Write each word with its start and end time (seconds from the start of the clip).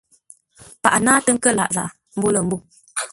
Paghʼə 0.81 0.99
náatə́ 1.05 1.31
ńkə́r 1.35 1.55
lâʼ 1.57 1.71
zághʼə 1.75 1.95
mbô 2.17 2.27
lə̂ 2.33 2.41
mbô. 2.45 2.57